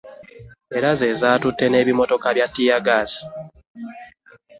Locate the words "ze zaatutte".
0.99-1.65